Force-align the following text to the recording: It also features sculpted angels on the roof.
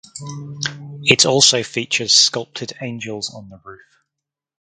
It 1.03 1.27
also 1.27 1.61
features 1.61 2.11
sculpted 2.11 2.73
angels 2.81 3.31
on 3.31 3.49
the 3.49 3.61
roof. 3.63 3.83